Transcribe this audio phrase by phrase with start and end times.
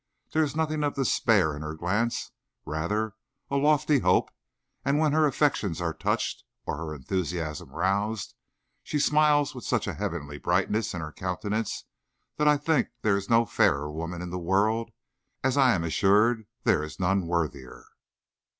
[0.31, 2.31] There is nothing of despair in her glance,
[2.65, 3.13] rather
[3.51, 4.31] a lofty hope,
[4.83, 8.33] and when her affections are touched, or her enthusiasm roused,
[8.81, 11.85] she smiles with such a heavenly brightness in her countenance,
[12.37, 14.89] that I think there is no fairer woman in the world,
[15.43, 17.85] as I am assured there is none worthier.